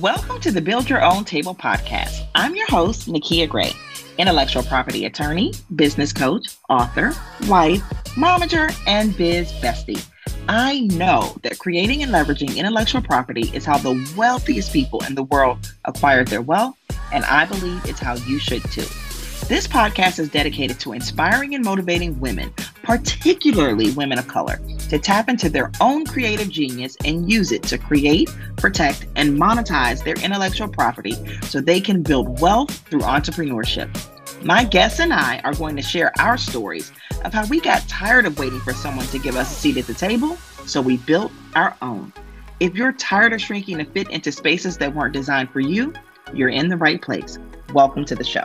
Welcome 0.00 0.40
to 0.40 0.50
the 0.50 0.62
Build 0.62 0.88
Your 0.88 1.04
Own 1.04 1.26
Table 1.26 1.54
podcast. 1.54 2.26
I'm 2.34 2.56
your 2.56 2.66
host, 2.68 3.06
Nakia 3.06 3.46
Gray, 3.46 3.72
intellectual 4.16 4.62
property 4.62 5.04
attorney, 5.04 5.52
business 5.76 6.10
coach, 6.10 6.56
author, 6.70 7.12
wife, 7.48 7.82
momager, 8.14 8.74
and 8.86 9.14
biz 9.18 9.52
bestie. 9.60 10.02
I 10.48 10.80
know 10.92 11.36
that 11.42 11.58
creating 11.58 12.02
and 12.02 12.10
leveraging 12.12 12.56
intellectual 12.56 13.02
property 13.02 13.50
is 13.52 13.66
how 13.66 13.76
the 13.76 14.10
wealthiest 14.16 14.72
people 14.72 15.04
in 15.04 15.16
the 15.16 15.24
world 15.24 15.70
acquired 15.84 16.28
their 16.28 16.40
wealth, 16.40 16.76
and 17.12 17.26
I 17.26 17.44
believe 17.44 17.84
it's 17.84 18.00
how 18.00 18.14
you 18.14 18.38
should 18.38 18.62
too. 18.70 18.86
This 19.48 19.66
podcast 19.66 20.18
is 20.18 20.30
dedicated 20.30 20.80
to 20.80 20.94
inspiring 20.94 21.54
and 21.54 21.62
motivating 21.62 22.18
women, 22.20 22.54
particularly 22.82 23.90
women 23.90 24.18
of 24.18 24.28
color, 24.28 24.60
to 24.90 24.98
tap 24.98 25.28
into 25.28 25.48
their 25.48 25.70
own 25.80 26.04
creative 26.04 26.48
genius 26.48 26.96
and 27.04 27.30
use 27.30 27.52
it 27.52 27.62
to 27.62 27.78
create, 27.78 28.28
protect, 28.56 29.06
and 29.14 29.38
monetize 29.38 30.02
their 30.02 30.16
intellectual 30.16 30.66
property 30.66 31.14
so 31.42 31.60
they 31.60 31.80
can 31.80 32.02
build 32.02 32.40
wealth 32.40 32.76
through 32.88 33.00
entrepreneurship. 33.00 33.88
My 34.44 34.64
guests 34.64 34.98
and 34.98 35.12
I 35.12 35.40
are 35.44 35.54
going 35.54 35.76
to 35.76 35.82
share 35.82 36.12
our 36.18 36.36
stories 36.36 36.90
of 37.24 37.32
how 37.32 37.46
we 37.46 37.60
got 37.60 37.86
tired 37.88 38.26
of 38.26 38.38
waiting 38.38 38.58
for 38.60 38.72
someone 38.72 39.06
to 39.06 39.18
give 39.20 39.36
us 39.36 39.52
a 39.52 39.54
seat 39.54 39.76
at 39.76 39.86
the 39.86 39.94
table, 39.94 40.36
so 40.66 40.80
we 40.80 40.96
built 40.96 41.30
our 41.54 41.76
own. 41.82 42.12
If 42.58 42.74
you're 42.74 42.92
tired 42.92 43.32
of 43.32 43.40
shrinking 43.40 43.78
to 43.78 43.84
fit 43.84 44.10
into 44.10 44.32
spaces 44.32 44.76
that 44.78 44.92
weren't 44.92 45.14
designed 45.14 45.50
for 45.50 45.60
you, 45.60 45.92
you're 46.34 46.48
in 46.48 46.68
the 46.68 46.76
right 46.76 47.00
place. 47.00 47.38
Welcome 47.72 48.04
to 48.06 48.16
the 48.16 48.24
show. 48.24 48.42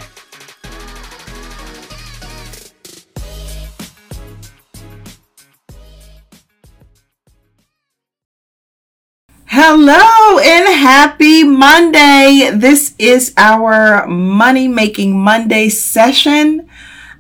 Hello 9.68 10.38
and 10.38 10.68
happy 10.68 11.44
Monday. 11.44 12.52
This 12.54 12.94
is 13.00 13.34
our 13.36 14.06
Money 14.06 14.68
Making 14.68 15.20
Monday 15.20 15.70
session. 15.70 16.70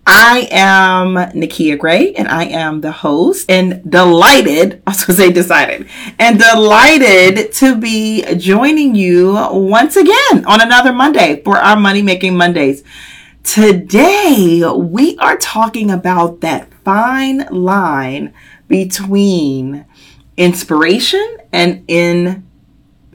I 0.05 0.47
am 0.51 1.15
Nakia 1.33 1.75
Gray 1.75 2.13
and 2.13 2.27
I 2.27 2.43
am 2.43 2.81
the 2.81 2.91
host 2.91 3.49
and 3.49 3.81
delighted, 3.89 4.83
I 4.85 4.91
was 4.91 5.05
going 5.05 5.17
to 5.17 5.23
say 5.23 5.31
decided, 5.31 5.89
and 6.19 6.37
delighted 6.37 7.51
to 7.53 7.75
be 7.77 8.23
joining 8.35 8.93
you 8.93 9.33
once 9.51 9.95
again 9.95 10.45
on 10.45 10.61
another 10.61 10.93
Monday 10.93 11.41
for 11.43 11.57
our 11.57 11.75
Money 11.75 12.03
Making 12.03 12.37
Mondays. 12.37 12.83
Today, 13.43 14.61
we 14.71 15.17
are 15.17 15.37
talking 15.37 15.89
about 15.89 16.41
that 16.41 16.71
fine 16.83 17.47
line 17.49 18.35
between 18.67 19.85
inspiration 20.37 21.37
and 21.51 21.83
in 21.87 22.45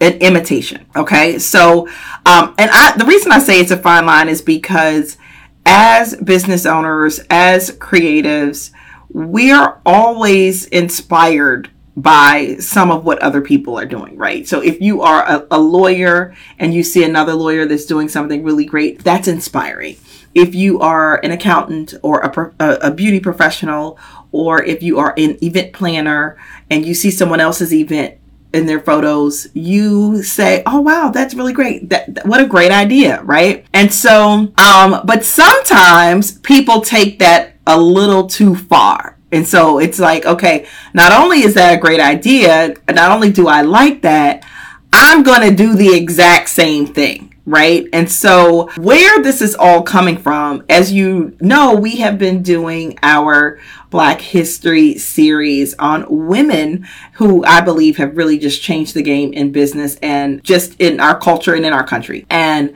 an 0.01 0.13
imitation. 0.15 0.87
Okay. 0.97 1.39
So, 1.39 1.89
um, 2.27 2.55
and 2.59 2.71
I, 2.73 2.95
the 2.97 3.05
reason 3.05 3.33
I 3.33 3.39
say 3.39 3.61
it's 3.61 3.71
a 3.71 3.77
fine 3.77 4.07
line 4.07 4.29
is 4.29 4.43
because 4.43 5.19
as 5.67 6.17
business 6.17 6.65
owners, 6.65 7.21
as 7.29 7.71
creatives, 7.73 8.71
we 9.11 9.51
are 9.53 9.81
always 9.85 10.67
inspired 10.67 11.71
by 11.97 12.57
some 12.57 12.91
of 12.91 13.05
what 13.05 13.19
other 13.19 13.43
people 13.43 13.79
are 13.79 13.85
doing, 13.85 14.17
right? 14.17 14.49
So 14.49 14.63
if 14.63 14.81
you 14.81 15.03
are 15.03 15.23
a, 15.25 15.47
a, 15.51 15.59
lawyer 15.59 16.35
and 16.59 16.73
you 16.73 16.83
see 16.83 17.05
another 17.05 17.35
lawyer 17.35 17.67
that's 17.67 17.85
doing 17.85 18.09
something 18.09 18.43
really 18.43 18.65
great, 18.65 19.03
that's 19.05 19.29
inspiring. 19.29 19.97
If 20.35 20.55
you 20.55 20.81
are 20.81 21.17
an 21.25 21.33
accountant 21.33 21.95
or 22.03 22.21
a, 22.21 22.53
a 22.61 22.91
beauty 22.91 23.21
professional, 23.21 23.99
or 24.33 24.63
if 24.63 24.83
you 24.83 24.99
are 24.99 25.13
an 25.17 25.43
event 25.45 25.73
planner 25.73 26.39
and 26.71 26.87
you 26.87 26.95
see 26.95 27.11
someone 27.11 27.41
else's 27.41 27.75
event 27.75 28.17
in 28.53 28.67
their 28.67 28.81
photos, 28.81 29.49
you 29.55 30.23
say, 30.23 30.63
"Oh 30.67 30.81
wow, 30.81 31.11
that's 31.11 31.35
really 31.35 31.53
great. 31.53 31.89
That, 31.91 32.15
that, 32.15 32.27
what 32.27 32.41
a 32.41 32.47
great 32.47 32.73
idea, 32.73 33.23
right?" 33.23 33.65
And 33.73 33.93
so, 33.93 34.53
um, 34.59 35.01
but 35.05 35.25
sometimes 35.25 36.39
people 36.39 36.81
take 36.81 37.19
that 37.19 37.55
a 37.67 37.81
little 37.81 38.27
too 38.27 38.55
far. 38.57 39.17
And 39.33 39.47
so 39.47 39.79
it's 39.79 40.01
like, 40.01 40.27
okay, 40.27 40.67
not 40.93 41.13
only 41.13 41.43
is 41.43 41.55
that 41.55 41.75
a 41.75 41.81
great 41.81 42.01
idea, 42.01 42.75
not 42.89 43.13
only 43.13 43.31
do 43.31 43.47
I 43.47 43.63
like 43.63 44.03
that, 44.03 44.45
I'm 44.93 45.23
going 45.23 45.49
to 45.49 45.55
do 45.55 45.77
the 45.77 45.95
exact 45.95 46.49
same 46.49 46.87
thing 46.87 47.31
right? 47.47 47.89
And 47.93 48.11
so, 48.11 48.71
where 48.77 49.23
this 49.23 49.43
is 49.43 49.55
all 49.57 49.83
coming 49.83 50.17
from, 50.17 50.65
as 50.69 50.93
you 50.93 51.37
know, 51.41 51.75
we 51.75 51.97
have 51.97 52.19
been 52.19 52.43
doing 52.43 52.99
our 53.03 53.59
Black 53.91 54.21
History 54.21 54.97
series 54.99 55.75
on 55.79 56.07
women 56.09 56.87
who 57.15 57.45
I 57.45 57.61
believe 57.61 57.97
have 57.97 58.17
really 58.17 58.39
just 58.39 58.63
changed 58.63 58.95
the 58.95 59.03
game 59.03 59.33
in 59.33 59.53
business 59.53 59.97
and 59.97 60.43
just 60.45 60.81
in 60.81 61.01
our 61.01 61.19
culture 61.19 61.55
and 61.55 61.67
in 61.67 61.73
our 61.73 61.87
country. 61.87 62.25
And 62.31 62.75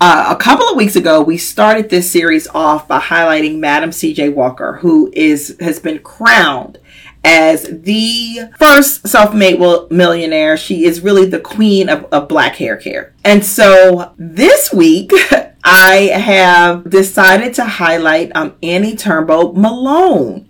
uh, 0.00 0.26
a 0.28 0.36
couple 0.36 0.68
of 0.68 0.76
weeks 0.76 0.94
ago, 0.94 1.22
we 1.22 1.38
started 1.38 1.90
this 1.90 2.10
series 2.10 2.46
off 2.48 2.86
by 2.86 3.00
highlighting 3.00 3.58
Madam 3.58 3.90
C.J. 3.90 4.28
Walker, 4.30 4.74
who 4.74 5.10
is 5.12 5.56
has 5.60 5.80
been 5.80 5.98
crowned 5.98 6.78
as 7.24 7.64
the 7.64 8.50
first 8.58 9.06
self-made 9.08 9.58
millionaire. 9.90 10.56
She 10.56 10.84
is 10.84 11.00
really 11.00 11.26
the 11.26 11.40
queen 11.40 11.88
of, 11.88 12.04
of 12.12 12.28
black 12.28 12.56
hair 12.56 12.76
care. 12.76 13.14
And 13.24 13.44
so 13.44 14.14
this 14.16 14.72
week, 14.72 15.10
I 15.64 16.10
have 16.14 16.88
decided 16.88 17.54
to 17.54 17.64
highlight 17.64 18.30
um, 18.34 18.54
Annie 18.62 18.94
Turnbo 18.96 19.54
Malone. 19.54 20.47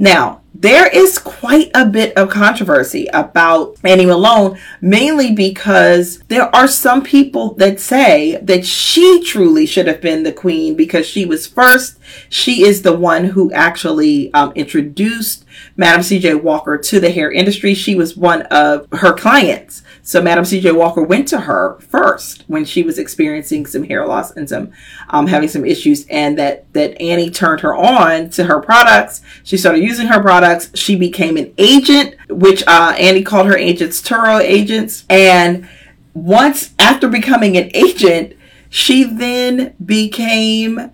Now, 0.00 0.40
there 0.54 0.88
is 0.88 1.18
quite 1.18 1.70
a 1.74 1.84
bit 1.84 2.16
of 2.16 2.30
controversy 2.30 3.06
about 3.12 3.76
Annie 3.84 4.06
Malone, 4.06 4.58
mainly 4.80 5.34
because 5.34 6.20
there 6.28 6.54
are 6.56 6.66
some 6.66 7.04
people 7.04 7.52
that 7.56 7.80
say 7.80 8.38
that 8.40 8.64
she 8.64 9.22
truly 9.22 9.66
should 9.66 9.86
have 9.86 10.00
been 10.00 10.22
the 10.22 10.32
queen 10.32 10.74
because 10.74 11.04
she 11.04 11.26
was 11.26 11.46
first. 11.46 11.98
She 12.28 12.62
is 12.62 12.82
the 12.82 12.96
one 12.96 13.24
who 13.24 13.52
actually 13.52 14.32
um, 14.32 14.52
introduced 14.54 15.44
Madam 15.76 16.02
CJ 16.02 16.42
Walker 16.42 16.78
to 16.78 17.00
the 17.00 17.10
hair 17.10 17.30
industry. 17.30 17.74
She 17.74 17.94
was 17.94 18.16
one 18.16 18.42
of 18.42 18.86
her 18.92 19.12
clients. 19.12 19.82
So 20.02 20.22
Madam 20.22 20.44
CJ 20.44 20.76
Walker 20.76 21.02
went 21.02 21.28
to 21.28 21.40
her 21.40 21.78
first 21.80 22.44
when 22.46 22.64
she 22.64 22.82
was 22.82 22.98
experiencing 22.98 23.66
some 23.66 23.84
hair 23.84 24.06
loss 24.06 24.30
and 24.32 24.48
some 24.48 24.72
um, 25.10 25.26
having 25.26 25.48
some 25.48 25.64
issues, 25.64 26.06
and 26.08 26.38
that 26.38 26.72
that 26.72 27.00
Annie 27.00 27.30
turned 27.30 27.60
her 27.60 27.74
on 27.74 28.30
to 28.30 28.44
her 28.44 28.60
products. 28.60 29.22
She 29.44 29.56
started 29.56 29.82
using 29.82 30.06
her 30.06 30.20
products. 30.20 30.70
She 30.74 30.96
became 30.96 31.36
an 31.36 31.52
agent, 31.58 32.16
which 32.28 32.62
uh, 32.66 32.94
Annie 32.98 33.22
called 33.22 33.46
her 33.46 33.56
agents 33.56 34.00
Poro 34.00 34.40
agents. 34.40 35.04
And 35.08 35.68
once 36.14 36.74
after 36.78 37.08
becoming 37.08 37.56
an 37.56 37.70
agent, 37.74 38.34
she 38.68 39.04
then 39.04 39.74
became 39.84 40.92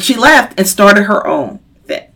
she 0.00 0.16
left 0.16 0.58
and 0.58 0.66
started 0.66 1.04
her 1.04 1.26
own 1.26 1.60
thing. 1.84 2.06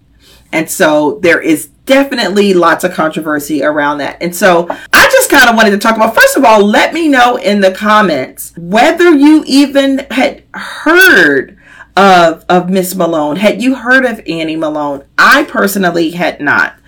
And 0.53 0.70
so 0.70 1.19
there 1.22 1.41
is 1.41 1.69
definitely 1.87 2.54
lots 2.54 2.84
of 2.84 2.92
controversy 2.92 3.62
around 3.62 3.98
that. 3.98 4.22
And 4.22 4.34
so 4.34 4.66
I 4.92 5.09
just 5.10 5.31
kind 5.31 5.48
of 5.48 5.56
wanted 5.56 5.70
to 5.70 5.78
talk 5.78 5.97
about, 5.97 6.14
first 6.14 6.37
of 6.37 6.44
all, 6.44 6.64
let 6.64 6.94
me 6.94 7.09
know 7.09 7.37
in 7.37 7.60
the 7.60 7.72
comments 7.72 8.53
whether 8.56 9.10
you 9.10 9.44
even 9.47 10.06
had 10.10 10.44
heard 10.54 11.59
of, 11.97 12.44
of 12.48 12.70
Miss 12.70 12.94
Malone. 12.94 13.37
Had 13.37 13.62
you 13.62 13.76
heard 13.76 14.04
of 14.04 14.20
Annie 14.26 14.56
Malone? 14.56 15.04
I 15.19 15.44
personally 15.44 16.10
had 16.12 16.41
not. 16.41 16.78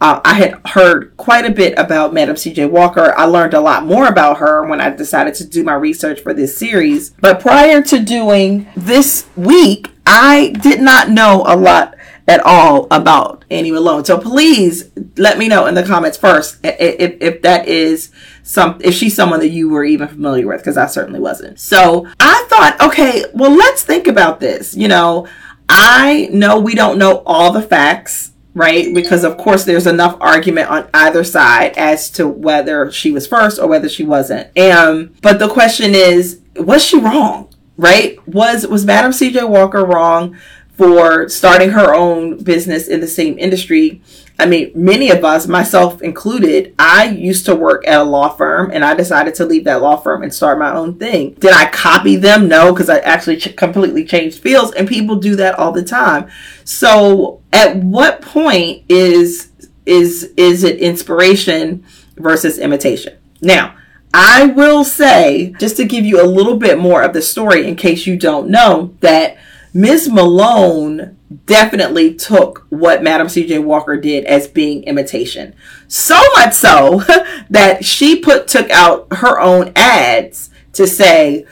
Uh, 0.00 0.20
I 0.24 0.34
had 0.34 0.60
heard 0.66 1.16
quite 1.16 1.46
a 1.46 1.50
bit 1.50 1.78
about 1.78 2.12
Madam 2.12 2.36
C.J. 2.36 2.66
Walker. 2.66 3.14
I 3.16 3.24
learned 3.24 3.54
a 3.54 3.60
lot 3.60 3.86
more 3.86 4.06
about 4.06 4.38
her 4.38 4.66
when 4.66 4.80
I 4.80 4.90
decided 4.90 5.34
to 5.36 5.46
do 5.46 5.62
my 5.62 5.74
research 5.74 6.20
for 6.20 6.34
this 6.34 6.56
series. 6.56 7.10
But 7.10 7.40
prior 7.40 7.80
to 7.82 8.00
doing 8.00 8.66
this 8.76 9.26
week, 9.36 9.93
I 10.06 10.50
did 10.62 10.80
not 10.80 11.10
know 11.10 11.44
a 11.46 11.56
lot 11.56 11.96
at 12.26 12.40
all 12.40 12.86
about 12.90 13.44
Annie 13.50 13.70
Malone. 13.70 14.04
So 14.04 14.18
please 14.18 14.90
let 15.16 15.38
me 15.38 15.48
know 15.48 15.66
in 15.66 15.74
the 15.74 15.82
comments 15.82 16.16
first 16.16 16.58
if, 16.62 17.16
if 17.20 17.42
that 17.42 17.68
is 17.68 18.10
some 18.42 18.78
if 18.82 18.94
she's 18.94 19.14
someone 19.14 19.40
that 19.40 19.50
you 19.50 19.68
were 19.68 19.84
even 19.84 20.08
familiar 20.08 20.46
with 20.46 20.58
because 20.58 20.76
I 20.76 20.86
certainly 20.86 21.20
wasn't. 21.20 21.60
So 21.60 22.06
I 22.20 22.46
thought, 22.48 22.80
okay, 22.80 23.24
well 23.34 23.54
let's 23.54 23.82
think 23.82 24.06
about 24.06 24.40
this. 24.40 24.74
You 24.74 24.88
know, 24.88 25.28
I 25.68 26.28
know 26.32 26.58
we 26.58 26.74
don't 26.74 26.98
know 26.98 27.22
all 27.26 27.52
the 27.52 27.62
facts 27.62 28.32
right? 28.54 28.94
Because 28.94 29.24
of 29.24 29.36
course 29.36 29.64
there's 29.64 29.86
enough 29.86 30.16
argument 30.20 30.70
on 30.70 30.88
either 30.94 31.24
side 31.24 31.76
as 31.76 32.08
to 32.10 32.28
whether 32.28 32.90
she 32.90 33.10
was 33.10 33.26
first 33.26 33.58
or 33.58 33.66
whether 33.66 33.88
she 33.88 34.04
wasn't. 34.04 34.48
And 34.56 35.20
but 35.20 35.38
the 35.38 35.48
question 35.48 35.94
is, 35.94 36.40
was 36.56 36.84
she 36.84 36.98
wrong? 36.98 37.53
Right? 37.76 38.26
Was 38.28 38.66
was 38.66 38.84
Madam 38.84 39.10
CJ 39.10 39.48
Walker 39.48 39.84
wrong 39.84 40.36
for 40.76 41.28
starting 41.28 41.70
her 41.70 41.94
own 41.94 42.42
business 42.42 42.88
in 42.88 43.00
the 43.00 43.06
same 43.06 43.38
industry. 43.38 44.02
I 44.38 44.46
mean, 44.46 44.72
many 44.74 45.10
of 45.10 45.24
us, 45.24 45.46
myself 45.46 46.02
included, 46.02 46.74
I 46.76 47.04
used 47.04 47.46
to 47.46 47.54
work 47.54 47.86
at 47.86 48.00
a 48.00 48.04
law 48.04 48.28
firm 48.30 48.72
and 48.72 48.84
I 48.84 48.94
decided 48.94 49.34
to 49.36 49.46
leave 49.46 49.64
that 49.64 49.80
law 49.80 49.96
firm 49.96 50.24
and 50.24 50.34
start 50.34 50.58
my 50.58 50.74
own 50.74 50.98
thing. 50.98 51.34
Did 51.34 51.52
I 51.52 51.70
copy 51.70 52.16
them? 52.16 52.48
No, 52.48 52.72
because 52.72 52.90
I 52.90 52.98
actually 52.98 53.36
ch- 53.36 53.54
completely 53.54 54.04
changed 54.04 54.40
fields 54.40 54.72
and 54.72 54.88
people 54.88 55.16
do 55.16 55.36
that 55.36 55.56
all 55.56 55.70
the 55.70 55.84
time. 55.84 56.28
So 56.64 57.42
at 57.52 57.76
what 57.76 58.20
point 58.22 58.82
is, 58.88 59.52
is, 59.86 60.32
is 60.36 60.64
it 60.64 60.80
inspiration 60.80 61.84
versus 62.16 62.58
imitation? 62.58 63.16
Now, 63.40 63.76
I 64.16 64.46
will 64.46 64.84
say, 64.84 65.56
just 65.58 65.76
to 65.78 65.84
give 65.84 66.04
you 66.04 66.22
a 66.22 66.24
little 66.24 66.56
bit 66.56 66.78
more 66.78 67.02
of 67.02 67.12
the 67.12 67.20
story 67.20 67.66
in 67.66 67.74
case 67.74 68.06
you 68.06 68.16
don't 68.16 68.48
know, 68.48 68.94
that 69.00 69.36
Ms. 69.72 70.08
Malone 70.08 71.18
definitely 71.46 72.14
took 72.14 72.64
what 72.68 73.02
Madam 73.02 73.26
CJ 73.26 73.64
Walker 73.64 73.96
did 73.96 74.24
as 74.26 74.46
being 74.46 74.84
imitation. 74.84 75.52
So 75.88 76.22
much 76.36 76.54
so 76.54 77.02
that 77.50 77.84
she 77.84 78.20
put 78.20 78.46
took 78.46 78.70
out 78.70 79.08
her 79.14 79.40
own 79.40 79.72
ads 79.74 80.48
to 80.74 80.86
say, 80.86 81.44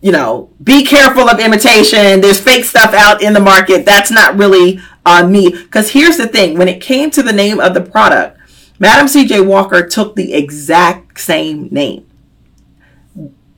you 0.00 0.10
know, 0.10 0.48
be 0.62 0.86
careful 0.86 1.28
of 1.28 1.40
imitation. 1.40 2.22
There's 2.22 2.40
fake 2.40 2.64
stuff 2.64 2.94
out 2.94 3.20
in 3.20 3.34
the 3.34 3.40
market. 3.40 3.84
That's 3.84 4.10
not 4.10 4.38
really 4.38 4.80
on 5.04 5.30
me. 5.30 5.50
Because 5.50 5.90
here's 5.90 6.16
the 6.16 6.26
thing 6.28 6.56
when 6.56 6.68
it 6.68 6.80
came 6.80 7.10
to 7.10 7.22
the 7.22 7.34
name 7.34 7.60
of 7.60 7.74
the 7.74 7.82
product, 7.82 8.37
Madam 8.78 9.06
CJ 9.06 9.44
Walker 9.46 9.86
took 9.86 10.14
the 10.14 10.34
exact 10.34 11.20
same 11.20 11.68
name 11.70 12.08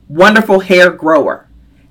Wonderful 0.09 0.61
Hair 0.61 0.91
Grower. 0.93 1.47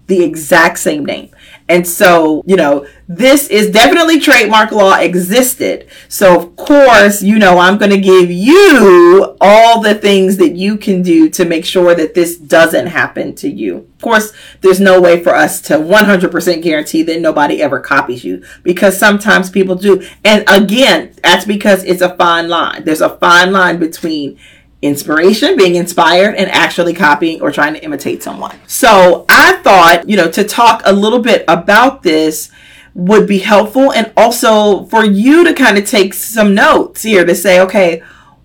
The 0.07 0.23
exact 0.23 0.79
same 0.79 1.05
name. 1.05 1.29
And 1.69 1.87
so, 1.87 2.43
you 2.47 2.55
know, 2.55 2.87
this 3.07 3.47
is 3.47 3.69
definitely 3.69 4.19
trademark 4.19 4.71
law 4.71 4.95
existed. 4.95 5.87
So, 6.07 6.35
of 6.35 6.55
course, 6.55 7.21
you 7.21 7.37
know, 7.37 7.59
I'm 7.59 7.77
going 7.77 7.91
to 7.91 7.99
give 7.99 8.31
you 8.31 9.37
all 9.39 9.79
the 9.79 9.93
things 9.93 10.37
that 10.37 10.55
you 10.55 10.77
can 10.77 11.03
do 11.03 11.29
to 11.29 11.45
make 11.45 11.65
sure 11.65 11.93
that 11.93 12.15
this 12.15 12.37
doesn't 12.37 12.87
happen 12.87 13.35
to 13.35 13.49
you. 13.49 13.77
Of 13.77 14.01
course, 14.01 14.33
there's 14.61 14.79
no 14.79 14.99
way 14.99 15.23
for 15.23 15.35
us 15.35 15.61
to 15.61 15.75
100% 15.75 16.63
guarantee 16.63 17.03
that 17.03 17.21
nobody 17.21 17.61
ever 17.61 17.79
copies 17.79 18.23
you 18.23 18.43
because 18.63 18.97
sometimes 18.97 19.51
people 19.51 19.75
do. 19.75 20.07
And 20.25 20.43
again, 20.49 21.13
that's 21.21 21.45
because 21.45 21.83
it's 21.83 22.01
a 22.01 22.15
fine 22.15 22.49
line. 22.49 22.83
There's 22.83 23.01
a 23.01 23.17
fine 23.17 23.51
line 23.51 23.77
between 23.77 24.39
inspiration, 24.81 25.57
being 25.57 25.75
inspired, 25.75 26.35
and 26.35 26.49
actually 26.51 26.93
copying 26.93 27.41
or 27.41 27.51
trying 27.51 27.73
to 27.73 27.83
imitate 27.83 28.23
someone. 28.23 28.57
So 28.67 29.25
I 29.27 29.53
thought, 29.63 30.07
you 30.07 30.15
know, 30.15 30.29
to 30.31 30.43
talk 30.43 30.81
a 30.85 30.93
little 30.93 31.19
bit 31.19 31.43
about 31.47 32.03
this 32.03 32.49
would 32.95 33.27
be 33.27 33.39
helpful 33.39 33.93
and 33.93 34.11
also 34.17 34.85
for 34.85 35.05
you 35.05 35.43
to 35.45 35.53
kind 35.53 35.77
of 35.77 35.85
take 35.85 36.13
some 36.13 36.55
notes 36.55 37.03
here 37.03 37.25
to 37.25 37.35
say, 37.35 37.59
okay, 37.61 38.01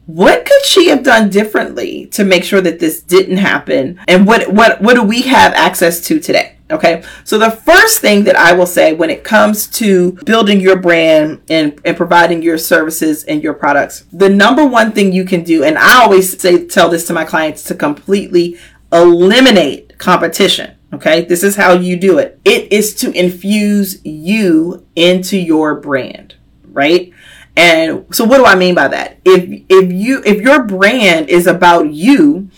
what 0.07 0.45
could 0.45 0.65
she 0.65 0.89
have 0.89 1.03
done 1.03 1.31
differently 1.31 2.07
to 2.07 2.25
make 2.25 2.45
sure 2.45 2.61
that 2.61 2.79
this 2.79 3.01
didn't 3.01 3.39
happen? 3.39 3.99
And 4.07 4.27
what 4.27 4.53
what 4.53 4.81
what 4.83 4.95
do 4.95 5.03
we 5.03 5.23
have 5.23 5.53
access 5.55 6.01
to 6.03 6.21
today? 6.21 6.57
Okay. 6.75 7.05
So 7.23 7.39
the 7.39 7.53
first 7.53 8.01
thing 8.01 8.25
that 8.25 8.35
I 8.35 8.53
will 8.53 8.67
say 8.67 8.95
when 8.95 9.09
it 9.09 9.23
comes 9.23 9.69
to 9.79 10.13
building 10.25 10.61
your 10.61 10.77
brand 10.77 11.43
and, 11.49 11.81
and 11.85 11.97
providing 11.97 12.43
your 12.43 12.59
services 12.59 13.23
and 13.25 13.45
your 13.45 13.55
products, 13.55 14.05
the 14.13 14.29
number 14.29 14.67
one 14.67 14.91
thing 14.91 15.13
you 15.13 15.25
can 15.25 15.45
do, 15.45 15.63
and 15.63 15.79
I 15.79 16.03
always 16.03 16.41
say 16.41 16.67
tell 16.67 16.89
this 16.89 17.07
to 17.07 17.13
my 17.13 17.25
clients 17.25 17.63
to 17.65 17.77
completely 17.77 18.59
eliminate 18.93 19.99
competition. 19.99 20.77
Okay. 20.93 21.25
This 21.25 21.45
is 21.45 21.55
how 21.55 21.75
you 21.75 21.97
do 21.97 22.19
it. 22.19 22.41
It 22.45 22.73
is 22.73 22.93
to 22.97 23.13
infuse 23.13 24.05
you 24.05 24.85
into 24.97 25.39
your 25.39 25.77
brand, 25.77 26.35
right? 26.65 27.13
And 27.57 28.05
so 28.13 28.25
what 28.25 28.39
do 28.39 28.45
I 28.45 28.57
mean 28.57 28.75
by 28.75 28.89
that? 28.89 29.21
If 29.25 29.63
if 29.69 29.93
you 29.93 30.23
if 30.27 30.41
your 30.41 30.65
brand 30.65 31.29
is 31.29 31.47
about 31.47 31.93
you 31.93 32.51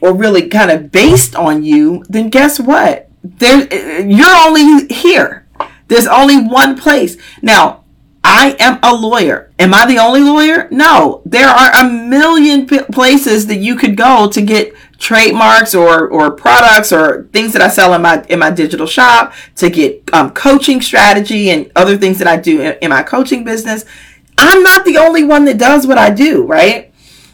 or 0.00 0.14
really 0.14 0.48
kind 0.48 0.70
of 0.70 0.92
based 0.92 1.34
on 1.34 1.64
you, 1.64 2.04
then 2.08 2.30
guess 2.30 2.60
what? 2.60 3.09
There 3.22 4.02
you're 4.02 4.36
only 4.46 4.86
here. 4.92 5.46
There's 5.88 6.06
only 6.06 6.40
one 6.40 6.78
place. 6.78 7.16
Now, 7.42 7.84
I 8.22 8.54
am 8.60 8.78
a 8.82 8.94
lawyer. 8.94 9.50
Am 9.58 9.74
I 9.74 9.86
the 9.86 9.98
only 9.98 10.20
lawyer? 10.20 10.68
No. 10.70 11.22
There 11.24 11.48
are 11.48 11.72
a 11.74 11.88
million 11.88 12.66
places 12.66 13.46
that 13.46 13.56
you 13.56 13.76
could 13.76 13.96
go 13.96 14.28
to 14.30 14.42
get 14.42 14.74
trademarks 14.98 15.74
or 15.74 16.08
or 16.08 16.30
products 16.30 16.92
or 16.92 17.28
things 17.32 17.54
that 17.54 17.62
I 17.62 17.68
sell 17.68 17.94
in 17.94 18.02
my 18.02 18.24
in 18.28 18.38
my 18.38 18.50
digital 18.50 18.86
shop 18.86 19.32
to 19.56 19.70
get 19.70 20.02
um, 20.12 20.30
coaching 20.30 20.82
strategy 20.82 21.50
and 21.50 21.72
other 21.74 21.96
things 21.96 22.18
that 22.18 22.28
I 22.28 22.36
do 22.36 22.60
in, 22.60 22.76
in 22.82 22.90
my 22.90 23.02
coaching 23.02 23.42
business. 23.42 23.84
I'm 24.36 24.62
not 24.62 24.84
the 24.84 24.98
only 24.98 25.24
one 25.24 25.44
that 25.46 25.58
does 25.58 25.86
what 25.86 25.98
I 25.98 26.10
do, 26.10 26.46
right? 26.46 26.92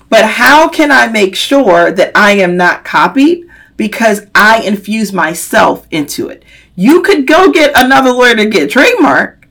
But 0.08 0.24
how 0.24 0.68
can 0.68 0.92
I 0.92 1.08
make 1.08 1.34
sure 1.34 1.90
that 1.90 2.12
I 2.14 2.32
am 2.32 2.56
not 2.56 2.84
copied? 2.84 3.46
Because 3.76 4.26
I 4.34 4.62
infuse 4.62 5.12
myself 5.12 5.86
into 5.90 6.28
it. 6.28 6.44
You 6.74 7.02
could 7.02 7.26
go 7.26 7.50
get 7.50 7.72
another 7.76 8.10
lawyer 8.10 8.36
to 8.36 8.46
get 8.46 8.70
trademark, 8.70 9.48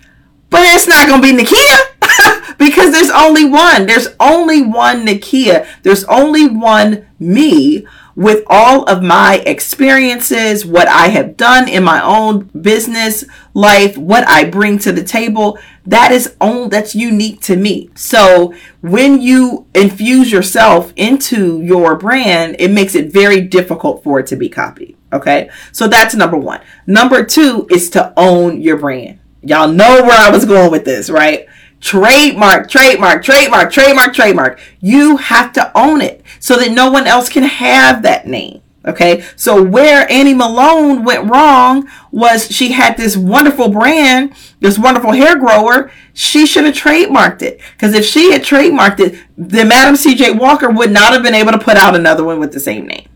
but 0.50 0.62
it's 0.64 0.88
not 0.88 1.08
going 1.08 1.22
to 1.22 1.28
be 1.28 1.44
Nakia 1.44 2.58
because 2.58 2.92
there's 2.92 3.10
only 3.12 3.46
one. 3.46 3.86
There's 3.86 4.08
only 4.20 4.62
one 4.62 5.06
Nakia. 5.06 5.68
There's 5.84 6.04
only 6.06 6.48
one 6.48 7.08
me 7.20 7.86
with 8.16 8.44
all 8.48 8.86
of 8.86 9.04
my 9.04 9.44
experiences, 9.46 10.66
what 10.66 10.88
I 10.88 11.08
have 11.10 11.36
done 11.36 11.68
in 11.68 11.84
my 11.84 12.02
own 12.02 12.50
business 12.60 13.26
life, 13.54 13.98
what 13.98 14.28
I 14.28 14.46
bring 14.46 14.80
to 14.80 14.92
the 14.92 15.04
table, 15.04 15.60
that 15.86 16.12
is 16.12 16.36
only 16.40 16.70
that's 16.70 16.96
unique 16.96 17.42
to 17.42 17.56
me. 17.58 17.90
So 17.96 18.54
when 18.82 19.22
you 19.22 19.68
infuse 19.76 20.32
yourself 20.32 20.94
into 20.96 21.62
your 21.62 21.96
brand, 21.96 22.56
it 22.60 22.72
makes 22.72 22.96
it 22.96 23.12
very 23.12 23.42
difficult 23.42 24.04
for 24.04 24.20
it 24.20 24.28
to 24.28 24.36
be 24.36 24.50
copied. 24.50 24.96
Okay. 25.12 25.50
So 25.72 25.88
that's 25.88 26.16
number 26.16 26.38
one. 26.38 26.62
Number 26.88 27.24
two 27.24 27.68
is 27.70 27.90
to 27.92 28.14
own 28.18 28.62
your 28.62 28.78
brand. 28.78 29.20
Y'all 29.42 29.68
know 29.68 30.02
where 30.04 30.20
I 30.20 30.32
was 30.32 30.46
going 30.46 30.72
with 30.72 30.86
this, 30.86 31.10
right? 31.10 31.48
Trademark, 31.86 32.68
trademark, 32.68 33.24
trademark, 33.24 33.72
trademark, 33.72 34.12
trademark. 34.12 34.60
You 34.82 35.18
have 35.18 35.54
to 35.54 35.72
own 35.78 36.02
it 36.02 36.24
so 36.40 36.58
that 36.58 36.72
no 36.72 36.90
one 36.90 37.06
else 37.06 37.30
can 37.30 37.44
have 37.44 38.02
that 38.02 38.26
name. 38.26 38.64
Okay. 38.88 39.24
So 39.36 39.62
where 39.62 40.12
Annie 40.12 40.34
Malone 40.34 41.04
went 41.04 41.30
wrong 41.30 41.88
was 42.12 42.48
she 42.50 42.72
had 42.72 42.98
this 42.98 43.16
wonderful 43.16 43.70
brand, 43.70 44.34
this 44.62 44.80
wonderful 44.80 45.12
hair 45.12 45.38
grower. 45.38 45.92
She 46.12 46.48
should 46.48 46.66
have 46.66 46.74
trademarked 46.74 47.44
it. 47.44 47.62
Because 47.74 47.94
if 47.94 48.04
she 48.04 48.32
had 48.32 48.42
trademarked 48.42 49.00
it, 49.00 49.24
then 49.38 49.68
Madam 49.68 49.94
CJ 49.94 50.40
Walker 50.40 50.72
would 50.72 50.90
not 50.90 51.14
have 51.14 51.22
been 51.22 51.36
able 51.36 51.52
to 51.52 51.60
put 51.60 51.78
out 51.78 51.96
another 51.96 52.24
one 52.24 52.40
with 52.40 52.52
the 52.52 52.60
same 52.60 52.88
name. 52.88 53.08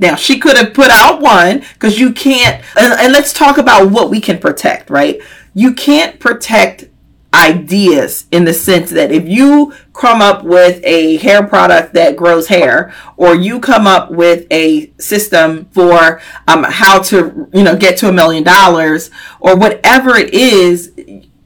Now 0.00 0.16
she 0.16 0.40
could 0.40 0.56
have 0.56 0.74
put 0.74 0.90
out 0.90 1.20
one 1.20 1.62
because 1.74 2.00
you 2.00 2.12
can't, 2.12 2.60
and, 2.76 2.92
and 2.94 3.12
let's 3.12 3.32
talk 3.32 3.56
about 3.56 3.92
what 3.92 4.10
we 4.10 4.20
can 4.20 4.38
protect, 4.38 4.90
right? 4.90 5.20
You 5.54 5.74
can't 5.74 6.18
protect 6.18 6.86
ideas 7.32 8.26
in 8.32 8.44
the 8.44 8.52
sense 8.52 8.90
that 8.90 9.12
if 9.12 9.28
you 9.28 9.72
come 9.92 10.20
up 10.20 10.42
with 10.42 10.80
a 10.84 11.16
hair 11.18 11.46
product 11.46 11.94
that 11.94 12.16
grows 12.16 12.48
hair 12.48 12.92
or 13.16 13.34
you 13.34 13.60
come 13.60 13.86
up 13.86 14.10
with 14.10 14.46
a 14.50 14.92
system 14.98 15.64
for 15.66 16.20
um, 16.48 16.64
how 16.64 17.00
to 17.00 17.48
you 17.52 17.62
know 17.62 17.76
get 17.76 17.96
to 17.96 18.08
a 18.08 18.12
million 18.12 18.42
dollars 18.42 19.10
or 19.38 19.56
whatever 19.56 20.16
it 20.16 20.34
is 20.34 20.92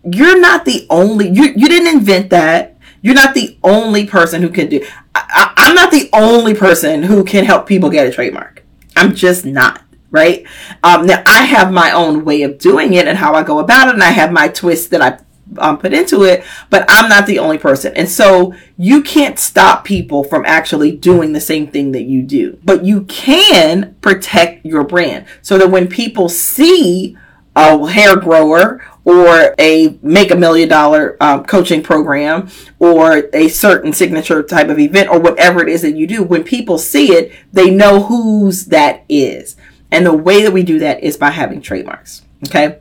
you're 0.04 0.40
not 0.40 0.64
the 0.64 0.86
only 0.88 1.28
you, 1.28 1.52
you 1.54 1.68
didn't 1.68 1.94
invent 1.94 2.30
that 2.30 2.78
you're 3.02 3.14
not 3.14 3.34
the 3.34 3.58
only 3.62 4.06
person 4.06 4.40
who 4.40 4.48
can 4.48 4.68
do 4.68 4.84
I, 5.14 5.24
I, 5.28 5.52
i'm 5.68 5.74
not 5.74 5.90
the 5.90 6.08
only 6.14 6.54
person 6.54 7.02
who 7.02 7.24
can 7.24 7.44
help 7.44 7.66
people 7.66 7.90
get 7.90 8.06
a 8.06 8.10
trademark 8.10 8.62
i'm 8.96 9.14
just 9.14 9.44
not 9.44 9.84
right? 10.14 10.46
Um, 10.84 11.06
now 11.06 11.24
I 11.26 11.44
have 11.44 11.72
my 11.72 11.90
own 11.90 12.24
way 12.24 12.42
of 12.42 12.58
doing 12.58 12.92
it 12.94 13.08
and 13.08 13.18
how 13.18 13.34
I 13.34 13.42
go 13.42 13.58
about 13.58 13.88
it, 13.88 13.94
and 13.94 14.02
I 14.02 14.10
have 14.10 14.30
my 14.30 14.46
twist 14.46 14.90
that 14.92 15.02
I 15.02 15.18
um, 15.58 15.78
put 15.78 15.92
into 15.92 16.22
it, 16.22 16.44
but 16.70 16.84
I'm 16.88 17.08
not 17.08 17.26
the 17.26 17.38
only 17.38 17.58
person. 17.58 17.92
And 17.96 18.08
so 18.08 18.54
you 18.76 19.02
can't 19.02 19.38
stop 19.38 19.84
people 19.84 20.24
from 20.24 20.44
actually 20.46 20.92
doing 20.92 21.32
the 21.32 21.40
same 21.40 21.66
thing 21.66 21.92
that 21.92 22.04
you 22.04 22.22
do, 22.22 22.58
but 22.64 22.84
you 22.84 23.02
can 23.04 23.94
protect 24.00 24.64
your 24.64 24.84
brand 24.84 25.26
so 25.42 25.58
that 25.58 25.70
when 25.70 25.88
people 25.88 26.28
see 26.28 27.16
a 27.56 27.86
hair 27.88 28.16
grower 28.16 28.82
or 29.04 29.54
a 29.58 29.98
make 30.02 30.30
a 30.30 30.36
million 30.36 30.68
dollar 30.68 31.16
um, 31.20 31.44
coaching 31.44 31.82
program 31.82 32.48
or 32.78 33.28
a 33.32 33.48
certain 33.48 33.92
signature 33.92 34.42
type 34.42 34.68
of 34.68 34.78
event 34.78 35.08
or 35.08 35.20
whatever 35.20 35.62
it 35.62 35.68
is 35.68 35.82
that 35.82 35.94
you 35.94 36.06
do, 36.06 36.22
when 36.22 36.42
people 36.42 36.78
see 36.78 37.12
it, 37.12 37.32
they 37.52 37.70
know 37.70 38.02
whose 38.04 38.66
that 38.66 39.04
is. 39.08 39.56
And 39.90 40.04
the 40.04 40.16
way 40.16 40.42
that 40.42 40.52
we 40.52 40.64
do 40.64 40.78
that 40.80 41.04
is 41.04 41.16
by 41.16 41.30
having 41.30 41.60
trademarks. 41.60 42.22
Okay. 42.46 42.78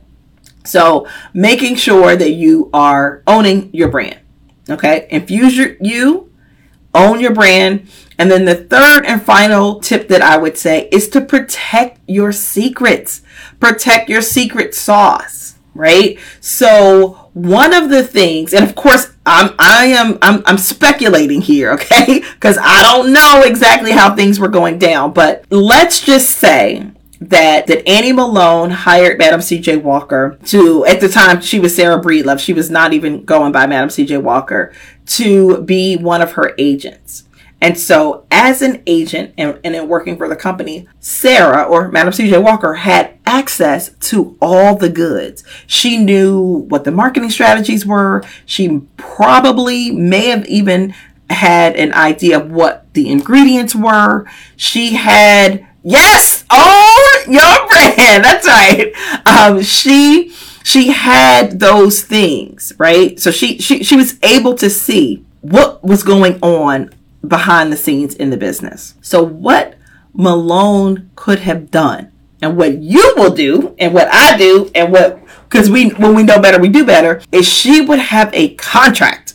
So 0.64 1.06
making 1.32 1.76
sure 1.76 2.16
that 2.16 2.32
you 2.32 2.70
are 2.72 3.22
owning 3.26 3.70
your 3.72 3.88
brand. 3.88 4.18
Okay. 4.68 5.06
Infuse 5.10 5.56
your, 5.56 5.76
you, 5.80 6.32
own 6.94 7.20
your 7.20 7.34
brand. 7.34 7.88
And 8.18 8.30
then 8.30 8.44
the 8.44 8.54
third 8.54 9.04
and 9.04 9.22
final 9.22 9.80
tip 9.80 10.08
that 10.08 10.22
I 10.22 10.38
would 10.38 10.56
say 10.56 10.88
is 10.92 11.08
to 11.10 11.20
protect 11.20 12.00
your 12.06 12.32
secrets. 12.32 13.22
Protect 13.60 14.08
your 14.08 14.22
secret 14.22 14.74
sauce, 14.74 15.56
right? 15.74 16.18
So 16.40 17.30
one 17.34 17.74
of 17.74 17.90
the 17.90 18.04
things, 18.04 18.54
and 18.54 18.64
of 18.64 18.76
course, 18.76 19.12
I'm 19.26 19.54
I 19.58 19.86
am 19.86 20.18
I'm 20.22 20.42
I'm 20.46 20.58
speculating 20.58 21.40
here, 21.40 21.72
okay? 21.74 22.20
Because 22.34 22.56
I 22.60 22.82
don't 22.82 23.12
know 23.12 23.42
exactly 23.44 23.90
how 23.90 24.14
things 24.14 24.38
were 24.38 24.48
going 24.48 24.78
down, 24.78 25.12
but 25.12 25.44
let's 25.50 26.00
just 26.00 26.30
say 26.30 26.90
that 27.28 27.66
that 27.66 27.86
Annie 27.88 28.12
Malone 28.12 28.70
hired 28.70 29.18
Madam 29.18 29.40
C.J. 29.40 29.76
Walker 29.78 30.38
to 30.46 30.84
at 30.86 31.00
the 31.00 31.08
time 31.08 31.40
she 31.40 31.60
was 31.60 31.74
Sarah 31.74 32.00
Breedlove. 32.00 32.38
She 32.38 32.52
was 32.52 32.70
not 32.70 32.92
even 32.92 33.24
going 33.24 33.52
by 33.52 33.66
Madam 33.66 33.90
C.J. 33.90 34.18
Walker 34.18 34.72
to 35.06 35.62
be 35.62 35.96
one 35.96 36.22
of 36.22 36.32
her 36.32 36.54
agents. 36.58 37.24
And 37.64 37.78
so, 37.78 38.26
as 38.30 38.60
an 38.60 38.82
agent 38.86 39.32
and, 39.38 39.58
and 39.64 39.74
in 39.74 39.88
working 39.88 40.18
for 40.18 40.28
the 40.28 40.36
company, 40.36 40.86
Sarah 41.00 41.62
or 41.62 41.90
Madam 41.90 42.12
CJ 42.12 42.42
Walker 42.42 42.74
had 42.74 43.16
access 43.24 43.88
to 44.10 44.36
all 44.42 44.76
the 44.76 44.90
goods. 44.90 45.44
She 45.66 45.96
knew 45.96 46.66
what 46.68 46.84
the 46.84 46.90
marketing 46.90 47.30
strategies 47.30 47.86
were. 47.86 48.22
She 48.44 48.82
probably 48.98 49.90
may 49.90 50.26
have 50.26 50.44
even 50.44 50.94
had 51.30 51.74
an 51.76 51.94
idea 51.94 52.38
of 52.38 52.50
what 52.50 52.92
the 52.92 53.08
ingredients 53.08 53.74
were. 53.74 54.26
She 54.56 54.96
had, 54.96 55.66
yes, 55.82 56.44
oh, 56.50 56.83
your 57.26 57.68
brand. 57.68 58.24
That's 58.24 58.46
right. 58.46 58.92
Um, 59.26 59.62
she, 59.62 60.30
she 60.64 60.88
had 60.88 61.60
those 61.60 62.02
things, 62.02 62.72
right? 62.78 63.18
So 63.20 63.30
she, 63.30 63.58
she, 63.58 63.84
she 63.84 63.96
was 63.96 64.18
able 64.22 64.54
to 64.56 64.70
see 64.70 65.24
what 65.40 65.84
was 65.84 66.02
going 66.02 66.38
on 66.40 66.90
behind 67.26 67.72
the 67.72 67.76
scenes 67.76 68.14
in 68.14 68.30
the 68.30 68.36
business. 68.36 68.94
So, 69.00 69.22
what 69.22 69.76
Malone 70.12 71.10
could 71.16 71.40
have 71.40 71.70
done, 71.70 72.12
and 72.40 72.56
what 72.56 72.78
you 72.78 73.14
will 73.16 73.34
do, 73.34 73.74
and 73.78 73.92
what 73.92 74.08
I 74.10 74.36
do, 74.36 74.70
and 74.74 74.92
what 74.92 75.20
because 75.48 75.70
we 75.70 75.90
when 75.90 76.14
we 76.14 76.22
know 76.22 76.40
better, 76.40 76.58
we 76.58 76.68
do 76.68 76.84
better, 76.84 77.22
is 77.32 77.46
she 77.46 77.80
would 77.80 77.98
have 77.98 78.32
a 78.32 78.54
contract 78.54 79.34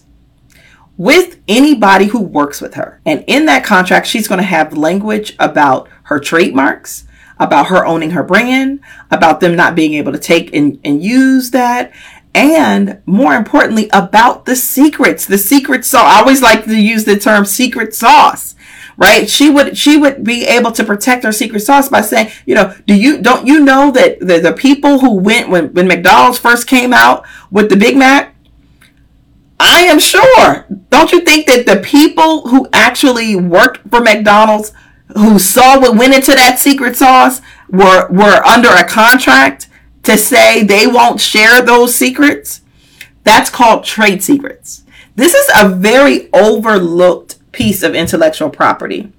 with 0.97 1.39
anybody 1.47 2.05
who 2.07 2.19
works 2.19 2.59
with 2.59 2.73
her. 2.73 2.99
And 3.05 3.23
in 3.25 3.45
that 3.45 3.63
contract, 3.63 4.05
she's 4.05 4.27
going 4.27 4.39
to 4.39 4.43
have 4.43 4.75
language 4.77 5.33
about 5.39 5.87
her 6.03 6.19
trademarks, 6.19 7.05
about 7.39 7.67
her 7.67 7.85
owning 7.85 8.11
her 8.11 8.23
brand, 8.23 8.79
about 9.09 9.39
them 9.39 9.55
not 9.55 9.75
being 9.75 9.93
able 9.93 10.11
to 10.11 10.19
take 10.19 10.53
and, 10.53 10.79
and 10.83 11.03
use 11.03 11.51
that, 11.51 11.91
and 12.35 13.01
more 13.05 13.33
importantly 13.33 13.89
about 13.91 14.45
the 14.45 14.55
secrets 14.55 15.25
the 15.25 15.37
secret 15.37 15.83
sauce 15.83 16.03
i 16.05 16.19
always 16.19 16.43
like 16.43 16.63
to 16.63 16.79
use 16.79 17.03
the 17.03 17.17
term 17.17 17.43
secret 17.43 17.95
sauce 17.95 18.55
right? 18.99 19.29
She 19.29 19.49
would 19.49 19.77
she 19.77 19.97
would 19.97 20.23
be 20.23 20.45
able 20.45 20.71
to 20.73 20.83
protect 20.83 21.23
her 21.23 21.31
secret 21.31 21.61
sauce 21.61 21.89
by 21.89 22.01
saying 22.01 22.31
you 22.45 22.53
know 22.53 22.75
do 22.85 22.93
you 22.93 23.21
don't 23.21 23.47
you 23.47 23.61
know 23.61 23.89
that 23.91 24.19
the, 24.19 24.39
the 24.39 24.53
people 24.53 24.99
who 24.99 25.15
went 25.15 25.49
when, 25.49 25.73
when 25.73 25.87
mcdonald's 25.87 26.37
first 26.37 26.67
came 26.67 26.93
out 26.93 27.25
with 27.49 27.69
the 27.69 27.77
big 27.77 27.97
mac? 27.97 28.35
I 29.61 29.81
am 29.81 29.99
sure. 29.99 30.65
Don't 30.89 31.11
you 31.11 31.21
think 31.21 31.47
that 31.47 31.65
the 31.65 31.81
people 31.81 32.47
who 32.47 32.67
actually 32.71 33.35
worked 33.35 33.89
for 33.89 34.01
mcdonald's 34.01 34.73
who 35.15 35.39
saw 35.39 35.79
what 35.79 35.97
went 35.97 36.13
into 36.13 36.33
that 36.33 36.59
secret 36.59 36.95
sauce 36.95 37.41
were 37.69 38.07
were 38.09 38.43
under 38.45 38.69
a 38.69 38.87
contract 38.87 39.67
to 40.03 40.17
say 40.17 40.63
they 40.63 40.87
won't 40.87 41.19
share 41.19 41.61
those 41.61 41.93
secrets, 41.93 42.61
that's 43.23 43.49
called 43.49 43.83
trade 43.83 44.23
secrets. 44.23 44.83
This 45.15 45.33
is 45.33 45.49
a 45.61 45.69
very 45.69 46.31
overlooked 46.33 47.37
piece 47.51 47.83
of 47.83 47.95
intellectual 47.95 48.49
property. 48.49 49.11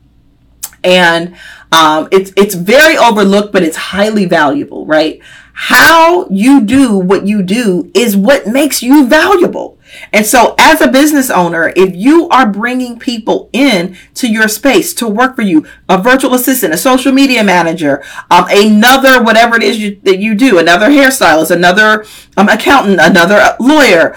And 0.82 1.36
um, 1.72 2.08
it's 2.10 2.32
it's 2.36 2.54
very 2.54 2.96
overlooked, 2.96 3.52
but 3.52 3.62
it's 3.62 3.76
highly 3.76 4.24
valuable, 4.24 4.86
right? 4.86 5.20
How 5.52 6.28
you 6.28 6.60
do 6.62 6.96
what 6.96 7.26
you 7.26 7.42
do 7.42 7.90
is 7.94 8.16
what 8.16 8.46
makes 8.46 8.82
you 8.82 9.06
valuable. 9.06 9.78
And 10.12 10.24
so 10.24 10.54
as 10.58 10.80
a 10.80 10.88
business 10.88 11.30
owner, 11.30 11.72
if 11.76 11.94
you 11.94 12.28
are 12.28 12.48
bringing 12.48 12.98
people 12.98 13.50
in 13.52 13.96
to 14.14 14.28
your 14.28 14.48
space 14.48 14.94
to 14.94 15.08
work 15.08 15.36
for 15.36 15.42
you, 15.42 15.66
a 15.88 16.00
virtual 16.00 16.34
assistant, 16.34 16.74
a 16.74 16.78
social 16.78 17.12
media 17.12 17.42
manager, 17.42 18.02
um, 18.30 18.46
another, 18.48 19.22
whatever 19.22 19.56
it 19.56 19.62
is 19.62 19.78
you, 19.78 20.00
that 20.04 20.18
you 20.18 20.34
do, 20.34 20.58
another 20.58 20.88
hairstylist, 20.88 21.50
another 21.50 22.04
um, 22.36 22.48
accountant, 22.48 23.00
another 23.00 23.56
lawyer, 23.58 24.16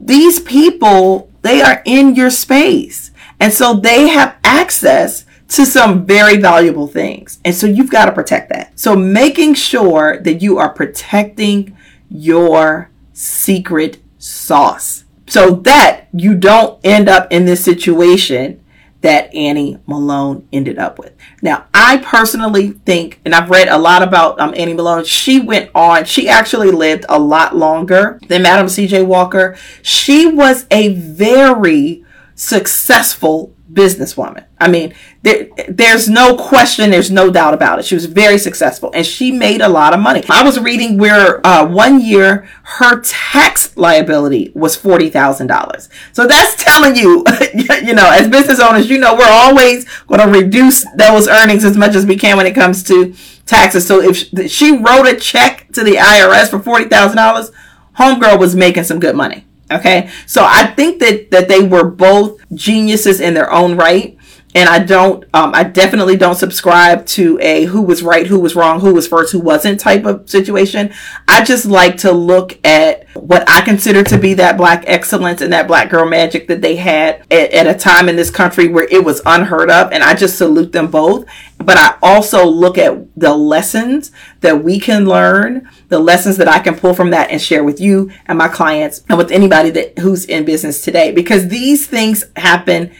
these 0.00 0.40
people, 0.40 1.30
they 1.42 1.60
are 1.60 1.82
in 1.84 2.14
your 2.14 2.30
space. 2.30 3.10
And 3.38 3.52
so 3.52 3.74
they 3.74 4.08
have 4.08 4.36
access 4.44 5.24
to 5.50 5.66
some 5.66 6.06
very 6.06 6.36
valuable 6.36 6.86
things. 6.86 7.40
And 7.44 7.54
so 7.54 7.66
you've 7.66 7.90
got 7.90 8.06
to 8.06 8.12
protect 8.12 8.48
that. 8.50 8.78
So 8.78 8.96
making 8.96 9.54
sure 9.54 10.18
that 10.18 10.40
you 10.42 10.58
are 10.58 10.70
protecting 10.70 11.76
your 12.08 12.90
secret 13.12 13.98
sauce 14.18 15.04
so 15.26 15.50
that 15.50 16.06
you 16.12 16.34
don't 16.34 16.78
end 16.84 17.08
up 17.08 17.30
in 17.32 17.44
this 17.44 17.64
situation 17.64 18.64
that 19.00 19.34
Annie 19.34 19.78
Malone 19.86 20.46
ended 20.52 20.78
up 20.78 20.98
with. 20.98 21.14
Now, 21.40 21.66
I 21.72 21.98
personally 21.98 22.72
think, 22.72 23.20
and 23.24 23.34
I've 23.34 23.48
read 23.48 23.68
a 23.68 23.78
lot 23.78 24.02
about 24.02 24.38
um, 24.38 24.52
Annie 24.56 24.74
Malone, 24.74 25.04
she 25.04 25.40
went 25.40 25.70
on, 25.74 26.04
she 26.04 26.28
actually 26.28 26.70
lived 26.70 27.06
a 27.08 27.18
lot 27.18 27.56
longer 27.56 28.20
than 28.28 28.42
Madam 28.42 28.68
C.J. 28.68 29.02
Walker. 29.02 29.56
She 29.82 30.26
was 30.26 30.66
a 30.70 30.94
very 30.94 32.04
successful 32.34 33.54
businesswoman. 33.72 34.44
I 34.58 34.68
mean, 34.68 34.94
there, 35.22 35.48
there's 35.68 36.08
no 36.08 36.36
question, 36.36 36.90
there's 36.90 37.10
no 37.10 37.30
doubt 37.30 37.54
about 37.54 37.78
it. 37.78 37.84
She 37.84 37.94
was 37.94 38.06
very 38.06 38.38
successful 38.38 38.90
and 38.94 39.06
she 39.06 39.30
made 39.30 39.60
a 39.60 39.68
lot 39.68 39.94
of 39.94 40.00
money. 40.00 40.22
I 40.28 40.42
was 40.42 40.58
reading 40.58 40.98
where 40.98 41.44
uh, 41.46 41.66
one 41.66 42.00
year 42.00 42.48
her 42.62 43.00
tax 43.00 43.76
liability 43.76 44.52
was 44.54 44.76
$40,000. 44.76 45.88
So 46.12 46.26
that's 46.26 46.62
telling 46.62 46.96
you, 46.96 47.24
you 47.54 47.94
know, 47.94 48.10
as 48.10 48.28
business 48.28 48.60
owners, 48.60 48.90
you 48.90 48.98
know, 48.98 49.14
we're 49.14 49.24
always 49.24 49.86
going 50.06 50.20
to 50.20 50.28
reduce 50.28 50.84
those 50.96 51.28
earnings 51.28 51.64
as 51.64 51.76
much 51.76 51.94
as 51.94 52.04
we 52.06 52.16
can 52.16 52.36
when 52.36 52.46
it 52.46 52.54
comes 52.54 52.82
to 52.84 53.14
taxes. 53.46 53.86
So 53.86 54.02
if 54.02 54.50
she 54.50 54.76
wrote 54.76 55.06
a 55.06 55.16
check 55.16 55.68
to 55.72 55.84
the 55.84 55.94
IRS 55.94 56.50
for 56.50 56.58
$40,000, 56.58 57.50
Homegirl 57.98 58.38
was 58.38 58.56
making 58.56 58.84
some 58.84 58.98
good 58.98 59.14
money. 59.14 59.46
Okay. 59.70 60.10
So 60.26 60.42
I 60.44 60.66
think 60.66 61.00
that, 61.00 61.30
that 61.30 61.48
they 61.48 61.62
were 61.62 61.84
both 61.84 62.40
geniuses 62.54 63.20
in 63.20 63.34
their 63.34 63.52
own 63.52 63.76
right. 63.76 64.16
And 64.52 64.68
I 64.68 64.80
don't, 64.80 65.24
um, 65.32 65.52
I 65.54 65.62
definitely 65.62 66.16
don't 66.16 66.34
subscribe 66.34 67.06
to 67.06 67.38
a 67.40 67.66
who 67.66 67.82
was 67.82 68.02
right, 68.02 68.26
who 68.26 68.40
was 68.40 68.56
wrong, 68.56 68.80
who 68.80 68.92
was 68.92 69.06
first, 69.06 69.32
who 69.32 69.38
wasn't 69.38 69.78
type 69.78 70.04
of 70.04 70.28
situation. 70.28 70.92
I 71.28 71.44
just 71.44 71.66
like 71.66 71.98
to 71.98 72.10
look 72.10 72.58
at 72.66 73.06
what 73.14 73.48
I 73.48 73.60
consider 73.60 74.02
to 74.04 74.18
be 74.18 74.34
that 74.34 74.56
black 74.56 74.82
excellence 74.88 75.40
and 75.40 75.52
that 75.52 75.68
black 75.68 75.88
girl 75.88 76.08
magic 76.08 76.48
that 76.48 76.62
they 76.62 76.76
had 76.76 77.24
at, 77.30 77.52
at 77.52 77.66
a 77.68 77.78
time 77.78 78.08
in 78.08 78.16
this 78.16 78.30
country 78.30 78.66
where 78.66 78.88
it 78.90 79.04
was 79.04 79.22
unheard 79.24 79.70
of. 79.70 79.92
And 79.92 80.02
I 80.02 80.14
just 80.14 80.36
salute 80.36 80.72
them 80.72 80.90
both. 80.90 81.26
But 81.58 81.76
I 81.76 81.96
also 82.02 82.44
look 82.44 82.76
at 82.76 83.06
the 83.16 83.34
lessons 83.34 84.10
that 84.40 84.64
we 84.64 84.80
can 84.80 85.06
learn, 85.06 85.68
the 85.88 85.98
lessons 86.00 86.38
that 86.38 86.48
I 86.48 86.58
can 86.58 86.74
pull 86.74 86.94
from 86.94 87.10
that 87.10 87.30
and 87.30 87.40
share 87.40 87.62
with 87.62 87.80
you 87.80 88.10
and 88.26 88.38
my 88.38 88.48
clients 88.48 89.04
and 89.08 89.16
with 89.16 89.30
anybody 89.30 89.70
that 89.70 89.98
who's 89.98 90.24
in 90.24 90.44
business 90.44 90.82
today, 90.82 91.12
because 91.12 91.48
these 91.48 91.86
things 91.86 92.24
happen 92.34 92.90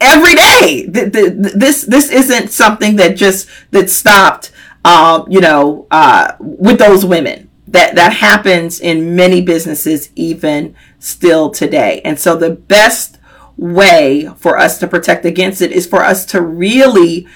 every 0.00 0.34
day. 0.34 0.86
This 0.88 1.82
this 1.82 2.10
isn't 2.10 2.50
something 2.50 2.96
that 2.96 3.16
just 3.16 3.48
that 3.70 3.90
stopped, 3.90 4.52
um, 4.84 5.26
you 5.30 5.40
know, 5.40 5.86
uh, 5.90 6.32
with 6.40 6.78
those 6.78 7.04
women. 7.04 7.50
That 7.66 7.94
that 7.96 8.14
happens 8.14 8.80
in 8.80 9.14
many 9.14 9.42
businesses 9.42 10.10
even 10.14 10.74
still 10.98 11.50
today. 11.50 12.00
And 12.04 12.18
so 12.18 12.36
the 12.36 12.50
best 12.50 13.18
way 13.56 14.30
for 14.36 14.56
us 14.56 14.78
to 14.78 14.86
protect 14.86 15.24
against 15.24 15.60
it 15.60 15.72
is 15.72 15.86
for 15.86 16.02
us 16.02 16.24
to 16.26 16.40
really 16.40 17.26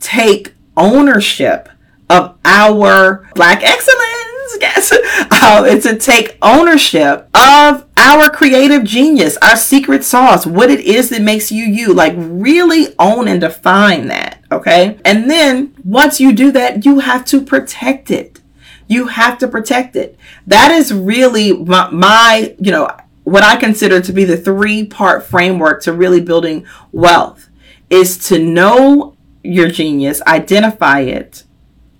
take 0.00 0.54
ownership 0.76 1.68
of 2.08 2.36
our 2.44 3.28
black 3.34 3.62
excellence 3.62 4.21
yes, 4.62 4.92
uh, 4.92 5.64
and 5.68 5.82
to 5.82 5.98
take 5.98 6.38
ownership 6.40 7.28
of 7.36 7.86
our 7.96 8.30
creative 8.30 8.84
genius, 8.84 9.36
our 9.38 9.56
secret 9.56 10.04
sauce, 10.04 10.46
what 10.46 10.70
it 10.70 10.80
is 10.80 11.10
that 11.10 11.20
makes 11.20 11.52
you 11.52 11.64
you. 11.64 11.92
Like 11.92 12.14
really 12.16 12.94
own 12.98 13.28
and 13.28 13.40
define 13.40 14.08
that. 14.08 14.42
Okay. 14.50 14.98
And 15.04 15.30
then 15.30 15.74
once 15.84 16.20
you 16.20 16.32
do 16.32 16.50
that, 16.52 16.84
you 16.84 17.00
have 17.00 17.24
to 17.26 17.40
protect 17.42 18.10
it. 18.10 18.40
You 18.86 19.06
have 19.08 19.38
to 19.38 19.48
protect 19.48 19.96
it. 19.96 20.18
That 20.46 20.70
is 20.70 20.92
really 20.92 21.52
my, 21.52 21.90
my 21.90 22.54
you 22.58 22.70
know, 22.70 22.88
what 23.24 23.44
I 23.44 23.56
consider 23.56 24.00
to 24.00 24.12
be 24.12 24.24
the 24.24 24.36
three 24.36 24.84
part 24.84 25.24
framework 25.24 25.82
to 25.82 25.92
really 25.92 26.20
building 26.20 26.66
wealth 26.90 27.48
is 27.88 28.18
to 28.28 28.38
know 28.38 29.16
your 29.44 29.68
genius, 29.68 30.22
identify 30.22 31.00
it, 31.00 31.44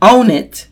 own 0.01 0.31
it, 0.31 0.69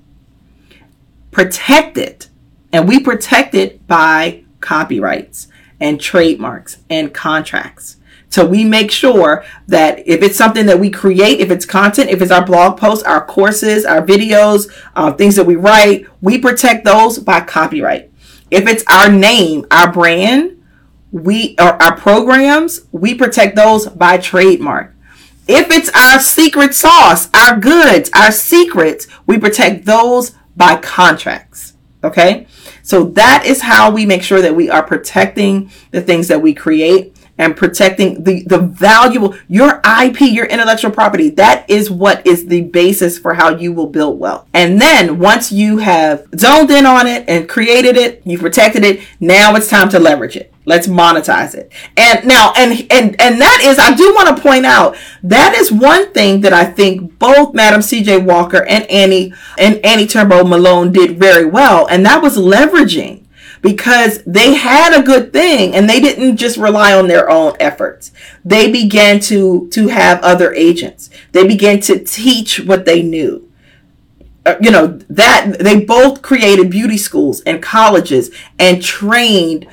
protect 1.30 1.98
it. 1.98 2.28
And 2.72 2.88
we 2.88 3.00
protect 3.00 3.54
it 3.54 3.86
by 3.86 4.44
copyrights 4.60 5.48
and 5.80 6.00
trademarks 6.00 6.78
and 6.88 7.12
contracts. 7.12 7.96
So 8.28 8.46
we 8.46 8.62
make 8.62 8.92
sure 8.92 9.44
that 9.66 10.06
if 10.06 10.22
it's 10.22 10.36
something 10.36 10.66
that 10.66 10.78
we 10.78 10.88
create, 10.88 11.40
if 11.40 11.50
it's 11.50 11.66
content, 11.66 12.10
if 12.10 12.22
it's 12.22 12.30
our 12.30 12.44
blog 12.44 12.78
posts, 12.78 13.02
our 13.04 13.24
courses, 13.24 13.84
our 13.84 14.06
videos, 14.06 14.72
uh, 14.94 15.12
things 15.12 15.34
that 15.34 15.46
we 15.46 15.56
write, 15.56 16.06
we 16.20 16.38
protect 16.38 16.84
those 16.84 17.18
by 17.18 17.40
copyright. 17.40 18.10
If 18.50 18.68
it's 18.68 18.84
our 18.88 19.10
name, 19.10 19.66
our 19.72 19.92
brand, 19.92 20.62
we 21.10 21.56
or 21.58 21.82
our 21.82 21.96
programs, 21.96 22.82
we 22.92 23.14
protect 23.14 23.56
those 23.56 23.88
by 23.88 24.18
trademark. 24.18 24.94
If 25.48 25.68
it's 25.72 25.90
our 25.90 26.20
secret 26.20 26.74
sauce, 26.74 27.28
our 27.34 27.58
goods, 27.58 28.10
our 28.14 28.30
secrets, 28.30 29.08
we 29.26 29.38
protect 29.38 29.86
those 29.86 30.36
by 30.60 30.76
contracts. 30.76 31.72
Okay. 32.04 32.46
So 32.82 33.04
that 33.04 33.44
is 33.46 33.62
how 33.62 33.90
we 33.90 34.04
make 34.04 34.22
sure 34.22 34.42
that 34.42 34.54
we 34.54 34.68
are 34.68 34.82
protecting 34.82 35.70
the 35.90 36.02
things 36.02 36.28
that 36.28 36.42
we 36.42 36.52
create 36.52 37.16
and 37.40 37.56
protecting 37.56 38.22
the, 38.22 38.42
the 38.42 38.58
valuable, 38.58 39.34
your 39.48 39.80
IP, 40.02 40.20
your 40.20 40.44
intellectual 40.44 40.90
property. 40.90 41.30
That 41.30 41.68
is 41.70 41.90
what 41.90 42.24
is 42.26 42.46
the 42.46 42.60
basis 42.60 43.18
for 43.18 43.32
how 43.32 43.56
you 43.56 43.72
will 43.72 43.86
build 43.86 44.20
wealth. 44.20 44.46
And 44.52 44.78
then 44.78 45.18
once 45.18 45.50
you 45.50 45.78
have 45.78 46.28
zoned 46.36 46.70
in 46.70 46.84
on 46.84 47.06
it 47.06 47.24
and 47.28 47.48
created 47.48 47.96
it, 47.96 48.20
you've 48.26 48.42
protected 48.42 48.84
it, 48.84 49.00
now 49.20 49.56
it's 49.56 49.70
time 49.70 49.88
to 49.88 49.98
leverage 49.98 50.36
it. 50.36 50.52
Let's 50.66 50.86
monetize 50.86 51.54
it. 51.54 51.72
And 51.96 52.26
now, 52.26 52.52
and, 52.58 52.72
and, 52.92 53.18
and 53.18 53.40
that 53.40 53.62
is, 53.62 53.78
I 53.78 53.94
do 53.94 54.14
want 54.14 54.36
to 54.36 54.42
point 54.42 54.66
out, 54.66 54.98
that 55.22 55.54
is 55.54 55.72
one 55.72 56.12
thing 56.12 56.42
that 56.42 56.52
I 56.52 56.66
think 56.66 57.18
both 57.18 57.54
Madam 57.54 57.80
CJ 57.80 58.26
Walker 58.26 58.66
and 58.66 58.84
Annie, 58.90 59.32
and 59.58 59.82
Annie 59.82 60.06
Turnbo 60.06 60.46
Malone 60.46 60.92
did 60.92 61.18
very 61.18 61.46
well. 61.46 61.86
And 61.86 62.04
that 62.04 62.22
was 62.22 62.36
leveraging 62.36 63.19
because 63.62 64.22
they 64.24 64.54
had 64.54 64.98
a 64.98 65.02
good 65.02 65.32
thing 65.32 65.74
and 65.74 65.88
they 65.88 66.00
didn't 66.00 66.36
just 66.36 66.56
rely 66.56 66.94
on 66.94 67.08
their 67.08 67.28
own 67.30 67.54
efforts. 67.60 68.12
They 68.44 68.70
began 68.70 69.20
to, 69.20 69.68
to 69.70 69.88
have 69.88 70.20
other 70.22 70.52
agents. 70.54 71.10
They 71.32 71.46
began 71.46 71.80
to 71.80 71.98
teach 71.98 72.60
what 72.60 72.84
they 72.84 73.02
knew. 73.02 73.50
Uh, 74.46 74.56
you 74.60 74.70
know, 74.70 74.86
that 75.10 75.56
they 75.60 75.84
both 75.84 76.22
created 76.22 76.70
beauty 76.70 76.96
schools 76.96 77.42
and 77.42 77.62
colleges 77.62 78.30
and 78.58 78.82
trained 78.82 79.66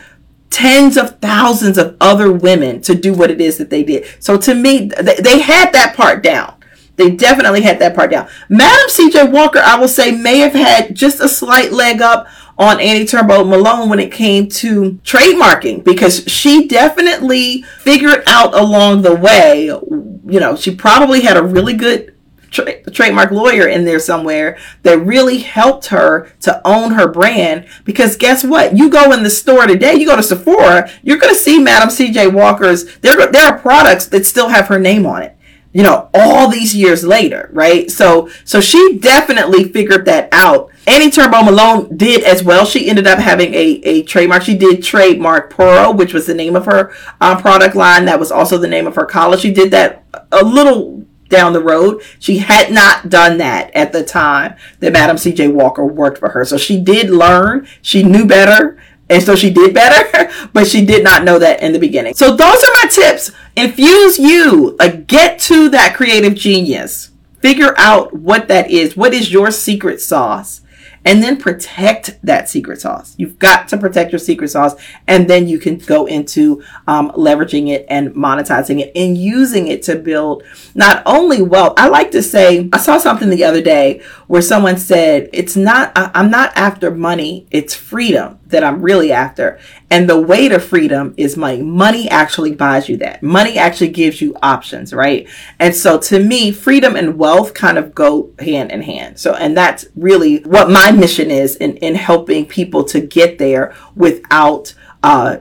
tens 0.49 0.97
of 0.97 1.19
thousands 1.19 1.77
of 1.77 1.95
other 2.01 2.31
women 2.31 2.81
to 2.81 2.95
do 2.95 3.13
what 3.13 3.31
it 3.31 3.39
is 3.39 3.57
that 3.57 3.69
they 3.69 3.83
did. 3.83 4.05
So 4.19 4.37
to 4.39 4.53
me, 4.53 4.89
they, 4.99 5.15
they 5.15 5.39
had 5.39 5.71
that 5.73 5.95
part 5.95 6.21
down. 6.21 6.55
They 6.97 7.11
definitely 7.11 7.61
had 7.61 7.79
that 7.79 7.95
part 7.95 8.11
down. 8.11 8.27
Madam 8.49 8.89
CJ 8.89 9.31
Walker, 9.31 9.59
I 9.59 9.77
will 9.77 9.87
say, 9.87 10.11
may 10.11 10.39
have 10.39 10.53
had 10.53 10.95
just 10.95 11.21
a 11.21 11.29
slight 11.29 11.71
leg 11.71 12.01
up 12.01 12.27
on 12.57 12.79
Annie 12.79 13.05
Turnbo 13.05 13.47
Malone 13.47 13.89
when 13.89 13.99
it 13.99 14.11
came 14.11 14.47
to 14.49 14.93
trademarking 15.03 15.83
because 15.83 16.23
she 16.27 16.67
definitely 16.67 17.61
figured 17.79 18.23
out 18.27 18.53
along 18.55 19.03
the 19.03 19.15
way, 19.15 19.65
you 19.65 20.39
know, 20.39 20.55
she 20.55 20.75
probably 20.75 21.21
had 21.21 21.37
a 21.37 21.43
really 21.43 21.73
good 21.73 22.15
tra- 22.49 22.81
trademark 22.91 23.31
lawyer 23.31 23.67
in 23.67 23.85
there 23.85 23.99
somewhere 23.99 24.57
that 24.81 24.97
really 24.99 25.39
helped 25.39 25.87
her 25.87 26.31
to 26.41 26.61
own 26.67 26.93
her 26.93 27.07
brand 27.07 27.67
because 27.83 28.17
guess 28.17 28.43
what? 28.43 28.75
You 28.75 28.89
go 28.89 29.11
in 29.11 29.23
the 29.23 29.29
store 29.29 29.67
today, 29.67 29.93
you 29.93 30.07
go 30.07 30.15
to 30.15 30.23
Sephora, 30.23 30.89
you're 31.03 31.19
going 31.19 31.33
to 31.33 31.39
see 31.39 31.59
Madam 31.59 31.89
CJ 31.89 32.33
Walker's, 32.33 32.97
there, 32.99 33.27
there 33.27 33.53
are 33.53 33.59
products 33.59 34.07
that 34.07 34.25
still 34.25 34.49
have 34.49 34.67
her 34.67 34.79
name 34.79 35.05
on 35.05 35.21
it 35.21 35.37
you 35.73 35.83
know, 35.83 36.09
all 36.11 36.49
these 36.49 36.75
years 36.75 37.03
later, 37.03 37.51
right? 37.53 37.91
So, 37.91 38.29
so 38.43 38.59
she 38.61 38.97
definitely 38.97 39.65
figured 39.65 40.05
that 40.05 40.27
out. 40.31 40.71
Annie 40.87 41.11
Turnbo 41.11 41.43
Malone 41.43 41.97
did 41.97 42.23
as 42.23 42.43
well. 42.43 42.65
She 42.65 42.89
ended 42.89 43.07
up 43.07 43.19
having 43.19 43.53
a, 43.53 43.81
a 43.83 44.03
trademark. 44.03 44.43
She 44.43 44.57
did 44.57 44.81
trademark 44.81 45.51
Poro, 45.51 45.95
which 45.95 46.13
was 46.13 46.25
the 46.25 46.33
name 46.33 46.55
of 46.55 46.65
her 46.65 46.93
uh, 47.19 47.39
product 47.39 47.75
line. 47.75 48.05
That 48.05 48.19
was 48.19 48.31
also 48.31 48.57
the 48.57 48.69
name 48.69 48.87
of 48.87 48.95
her 48.95 49.05
college. 49.05 49.41
She 49.41 49.51
did 49.51 49.69
that 49.71 50.05
a 50.31 50.45
little 50.45 51.05
down 51.27 51.51
the 51.51 51.61
road. 51.61 52.01
She 52.19 52.37
had 52.37 52.71
not 52.71 53.09
done 53.09 53.37
that 53.39 53.69
at 53.75 53.91
the 53.91 54.03
time 54.03 54.55
that 54.79 54.93
Madam 54.93 55.17
CJ 55.17 55.53
Walker 55.53 55.85
worked 55.85 56.19
for 56.19 56.29
her. 56.29 56.45
So 56.45 56.57
she 56.57 56.79
did 56.79 57.09
learn. 57.09 57.67
She 57.81 58.01
knew 58.01 58.25
better. 58.25 58.79
And 59.09 59.23
so 59.23 59.35
she 59.35 59.49
did 59.51 59.73
better, 59.73 60.31
but 60.53 60.67
she 60.67 60.85
did 60.85 61.03
not 61.03 61.23
know 61.23 61.39
that 61.39 61.61
in 61.61 61.73
the 61.73 61.79
beginning. 61.79 62.13
So 62.13 62.35
those 62.35 62.63
are 62.63 62.71
my 62.73 62.87
tips. 62.89 63.31
Infuse 63.55 64.19
you, 64.19 64.75
uh, 64.79 64.89
get 65.07 65.39
to 65.39 65.69
that 65.69 65.95
creative 65.95 66.35
genius. 66.35 67.11
Figure 67.41 67.73
out 67.77 68.13
what 68.13 68.47
that 68.47 68.69
is. 68.69 68.97
What 68.97 69.13
is 69.13 69.31
your 69.31 69.51
secret 69.51 70.01
sauce? 70.01 70.61
And 71.07 71.23
then 71.23 71.37
protect 71.37 72.19
that 72.21 72.49
secret 72.49 72.81
sauce. 72.81 73.15
You've 73.17 73.39
got 73.39 73.69
to 73.69 73.77
protect 73.77 74.11
your 74.11 74.19
secret 74.19 74.49
sauce, 74.49 74.75
and 75.07 75.29
then 75.29 75.47
you 75.47 75.57
can 75.57 75.77
go 75.77 76.05
into 76.05 76.61
um, 76.85 77.11
leveraging 77.11 77.69
it 77.69 77.85
and 77.87 78.13
monetizing 78.13 78.81
it 78.81 78.91
and 78.93 79.17
using 79.17 79.67
it 79.69 79.83
to 79.83 79.95
build 79.95 80.43
not 80.75 81.01
only 81.05 81.41
wealth. 81.41 81.75
I 81.77 81.87
like 81.87 82.11
to 82.11 82.21
say, 82.21 82.67
I 82.73 82.77
saw 82.77 82.97
something 82.97 83.29
the 83.29 83.45
other 83.45 83.61
day 83.61 84.01
where 84.27 84.41
someone 84.41 84.75
said, 84.75 85.29
It's 85.31 85.55
not, 85.55 85.93
I'm 85.95 86.29
not 86.29 86.51
after 86.57 86.91
money, 86.91 87.47
it's 87.51 87.73
freedom 87.73 88.37
that 88.49 88.63
I'm 88.63 88.81
really 88.81 89.11
after. 89.11 89.59
And 89.89 90.09
the 90.09 90.19
way 90.19 90.49
to 90.49 90.59
freedom 90.59 91.13
is 91.17 91.37
money. 91.37 91.61
Money 91.61 92.09
actually 92.09 92.53
buys 92.55 92.89
you 92.89 92.97
that. 92.97 93.23
Money 93.23 93.57
actually 93.57 93.89
gives 93.89 94.21
you 94.21 94.35
options, 94.41 94.93
right? 94.93 95.27
And 95.59 95.75
so 95.75 95.99
to 95.99 96.19
me, 96.19 96.51
freedom 96.51 96.95
and 96.95 97.17
wealth 97.17 97.53
kind 97.53 97.77
of 97.77 97.95
go 97.95 98.31
hand 98.39 98.71
in 98.71 98.81
hand. 98.81 99.19
So, 99.19 99.33
and 99.33 99.55
that's 99.55 99.85
really 99.95 100.39
what 100.39 100.69
my 100.69 100.91
mission 100.91 101.31
is 101.31 101.55
in, 101.55 101.77
in 101.77 101.95
helping 101.95 102.45
people 102.45 102.83
to 102.85 102.99
get 102.99 103.37
there 103.37 103.73
without, 103.95 104.73
uh, 105.03 105.37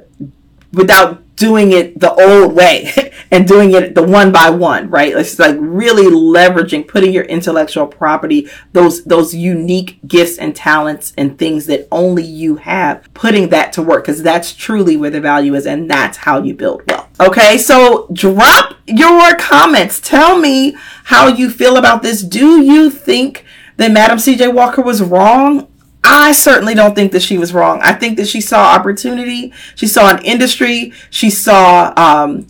without 0.72 1.22
doing 1.36 1.70
it 1.70 1.98
the 2.00 2.12
old 2.12 2.54
way 2.54 3.12
and 3.30 3.46
doing 3.46 3.72
it 3.72 3.94
the 3.94 4.02
one 4.02 4.32
by 4.32 4.50
one, 4.50 4.90
right? 4.90 5.14
It's 5.14 5.38
like 5.38 5.56
really 5.58 6.04
leveraging, 6.04 6.88
putting 6.88 7.12
your 7.12 7.24
intellectual 7.24 7.86
property, 7.86 8.48
those, 8.72 9.04
those 9.04 9.34
unique 9.34 9.98
gifts 10.06 10.38
and 10.38 10.56
talents 10.56 11.12
and 11.16 11.38
things 11.38 11.66
that 11.66 11.86
only 11.92 12.24
you 12.24 12.56
have, 12.56 13.12
putting 13.14 13.50
that 13.50 13.72
to 13.74 13.82
work 13.82 14.04
because 14.04 14.22
that's 14.22 14.54
truly 14.54 14.96
where 14.96 15.10
the 15.10 15.20
value 15.20 15.54
is 15.54 15.66
and 15.66 15.90
that's 15.90 16.18
how 16.18 16.42
you 16.42 16.54
build 16.54 16.82
wealth. 16.90 17.08
Okay. 17.20 17.58
So 17.58 18.08
drop 18.12 18.76
your 18.86 19.36
comments. 19.36 20.00
Tell 20.00 20.38
me 20.38 20.76
how 21.04 21.28
you 21.28 21.50
feel 21.50 21.76
about 21.76 22.02
this. 22.02 22.22
Do 22.22 22.62
you 22.62 22.90
think 22.90 23.44
that 23.76 23.92
Madam 23.92 24.18
CJ 24.18 24.54
Walker 24.54 24.80
was 24.80 25.02
wrong 25.02 25.68
I 26.08 26.32
certainly 26.32 26.74
don't 26.74 26.94
think 26.94 27.12
that 27.12 27.22
she 27.22 27.38
was 27.38 27.52
wrong. 27.52 27.80
I 27.82 27.92
think 27.92 28.16
that 28.16 28.28
she 28.28 28.40
saw 28.40 28.74
opportunity. 28.74 29.52
She 29.74 29.86
saw 29.86 30.10
an 30.10 30.24
industry. 30.24 30.92
She 31.10 31.30
saw 31.30 31.92
um, 31.96 32.46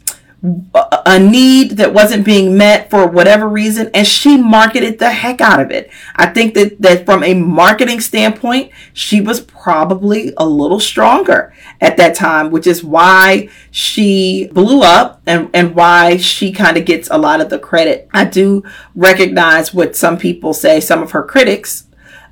a 1.07 1.19
need 1.19 1.73
that 1.73 1.93
wasn't 1.93 2.25
being 2.25 2.57
met 2.57 2.91
for 2.91 3.07
whatever 3.07 3.49
reason, 3.49 3.91
and 3.95 4.07
she 4.07 4.37
marketed 4.37 4.99
the 4.99 5.11
heck 5.11 5.41
out 5.41 5.61
of 5.61 5.71
it. 5.71 5.91
I 6.15 6.27
think 6.27 6.55
that, 6.55 6.81
that 6.83 7.07
from 7.07 7.25
a 7.25 7.35
marketing 7.35 8.01
standpoint, 8.01 8.71
she 8.93 9.21
was 9.21 9.41
probably 9.41 10.33
a 10.37 10.47
little 10.47 10.79
stronger 10.79 11.55
at 11.81 11.97
that 11.97 12.15
time, 12.15 12.51
which 12.51 12.67
is 12.67 12.85
why 12.85 13.49
she 13.71 14.49
blew 14.53 14.83
up 14.83 15.23
and, 15.27 15.51
and 15.55 15.75
why 15.75 16.19
she 16.19 16.53
kind 16.53 16.77
of 16.77 16.85
gets 16.85 17.09
a 17.11 17.19
lot 17.19 17.41
of 17.41 17.51
the 17.51 17.59
credit. 17.59 18.09
I 18.13 18.27
do 18.27 18.63
recognize 18.95 19.75
what 19.75 19.97
some 19.97 20.19
people 20.19 20.53
say, 20.53 20.81
some 20.81 21.03
of 21.03 21.13
her 21.13 21.23
critics 21.23 21.87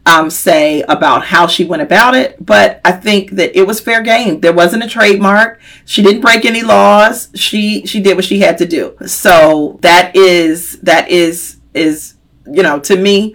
um, 0.07 0.31
say 0.31 0.83
about 0.83 1.25
how 1.25 1.47
she 1.47 1.65
went 1.65 1.83
about 1.83 2.15
it, 2.15 2.45
but 2.45 2.81
I 2.85 2.93
think 2.93 3.33
that 3.33 3.59
it 3.59 3.67
was 3.67 3.81
fair 3.81 4.03
game. 4.03 4.41
There 4.41 4.53
wasn't 4.53 4.85
a 4.85 4.89
trademark. 4.89 5.61
She 5.87 6.03
didn't 6.03 6.21
break 6.21 6.45
any 6.45 6.63
laws. 6.63 7.31
She 7.35 7.87
she 7.87 8.01
did 8.03 8.17
what 8.17 8.25
she 8.25 8.41
had 8.41 8.59
to 8.59 8.67
do. 8.67 8.97
So 9.07 9.79
that 9.81 10.15
is 10.15 10.79
that 10.81 11.09
is 11.11 11.57
is 11.73 12.15
you 12.47 12.63
know 12.63 12.79
to 12.81 12.97
me 12.97 13.35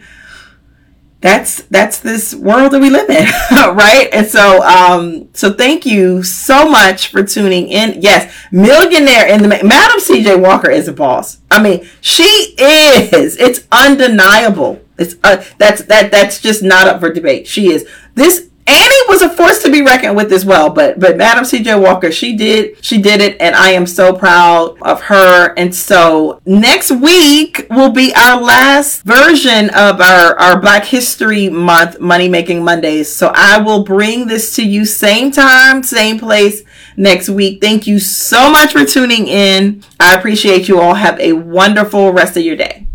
that's 1.21 1.63
that's 1.63 1.99
this 1.99 2.33
world 2.33 2.71
that 2.71 2.79
we 2.79 2.89
live 2.89 3.09
in 3.09 3.25
right 3.75 4.07
and 4.13 4.25
so 4.25 4.63
um 4.63 5.27
so 5.33 5.51
thank 5.51 5.85
you 5.85 6.23
so 6.23 6.69
much 6.69 7.07
for 7.07 7.23
tuning 7.23 7.67
in 7.67 8.01
yes 8.01 8.33
millionaire 8.51 9.27
in 9.27 9.41
the 9.41 9.47
madam 9.47 9.99
cj 9.99 10.39
walker 10.41 10.69
is 10.69 10.87
a 10.87 10.93
boss 10.93 11.39
i 11.51 11.61
mean 11.61 11.85
she 11.99 12.23
is 12.57 13.35
it's 13.37 13.67
undeniable 13.71 14.79
it's 14.99 15.15
uh, 15.23 15.43
that's 15.57 15.83
that 15.83 16.11
that's 16.11 16.41
just 16.41 16.61
not 16.61 16.87
up 16.87 16.99
for 16.99 17.11
debate. 17.11 17.47
She 17.47 17.71
is 17.71 17.87
this. 18.15 18.47
Annie 18.67 19.07
was 19.07 19.23
a 19.23 19.29
force 19.29 19.63
to 19.63 19.71
be 19.71 19.81
reckoned 19.81 20.15
with 20.15 20.31
as 20.31 20.45
well, 20.45 20.69
but 20.69 20.99
but 20.99 21.17
Madam 21.17 21.43
C.J. 21.43 21.73
Walker, 21.79 22.11
she 22.11 22.37
did 22.37 22.85
she 22.85 23.01
did 23.01 23.19
it, 23.19 23.35
and 23.39 23.55
I 23.55 23.71
am 23.71 23.87
so 23.87 24.13
proud 24.13 24.77
of 24.83 25.01
her. 25.03 25.55
And 25.57 25.73
so 25.73 26.39
next 26.45 26.91
week 26.91 27.65
will 27.71 27.89
be 27.89 28.13
our 28.13 28.39
last 28.39 29.01
version 29.01 29.71
of 29.71 29.99
our 29.99 30.37
our 30.37 30.61
Black 30.61 30.85
History 30.85 31.49
Month 31.49 31.99
Money 31.99 32.29
Making 32.29 32.63
Mondays. 32.63 33.11
So 33.11 33.31
I 33.33 33.57
will 33.57 33.83
bring 33.83 34.27
this 34.27 34.55
to 34.57 34.63
you 34.63 34.85
same 34.85 35.31
time, 35.31 35.81
same 35.81 36.19
place 36.19 36.61
next 36.95 37.27
week. 37.27 37.61
Thank 37.61 37.87
you 37.87 37.97
so 37.97 38.51
much 38.51 38.73
for 38.73 38.85
tuning 38.85 39.27
in. 39.27 39.83
I 39.99 40.13
appreciate 40.13 40.67
you 40.67 40.79
all. 40.79 40.93
Have 40.93 41.19
a 41.19 41.33
wonderful 41.33 42.13
rest 42.13 42.37
of 42.37 42.43
your 42.43 42.55
day. 42.55 42.85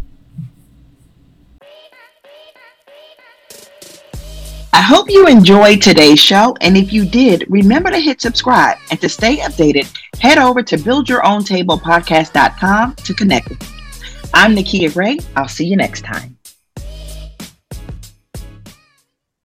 I 4.75 4.81
hope 4.81 5.09
you 5.09 5.29
enjoyed 5.29 5.81
today's 5.81 6.19
show. 6.19 6.57
And 6.61 6.77
if 6.77 6.93
you 6.93 7.09
did, 7.09 7.47
remember 7.49 7.93
to 7.93 8.01
hit 8.01 8.21
subscribe. 8.21 8.77
And 8.91 9.01
to 9.03 9.09
stay 9.09 9.37
updated, 9.37 9.89
head 10.19 10.37
over 10.37 10.65
to 10.65 10.77
buildyourowntablepodcast.com 10.77 12.97
to 12.97 13.15
connect 13.15 13.51
with 13.51 13.61
me. 13.61 13.69
I'm 14.35 14.57
Nakia 14.57 14.93
Gray. 14.93 15.21
I'll 15.37 15.47
see 15.47 15.65
you 15.65 15.77
next 15.77 16.05
time. 16.05 16.34